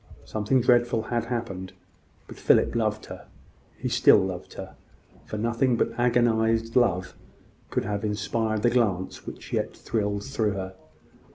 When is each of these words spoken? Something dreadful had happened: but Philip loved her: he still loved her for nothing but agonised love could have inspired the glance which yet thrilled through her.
Something 0.25 0.61
dreadful 0.61 1.03
had 1.03 1.25
happened: 1.25 1.73
but 2.25 2.35
Philip 2.39 2.73
loved 2.73 3.05
her: 3.05 3.27
he 3.77 3.87
still 3.87 4.17
loved 4.17 4.53
her 4.55 4.73
for 5.27 5.37
nothing 5.37 5.77
but 5.77 5.93
agonised 5.95 6.75
love 6.75 7.13
could 7.69 7.85
have 7.85 8.03
inspired 8.03 8.63
the 8.63 8.71
glance 8.71 9.27
which 9.27 9.53
yet 9.53 9.77
thrilled 9.77 10.23
through 10.23 10.53
her. 10.53 10.73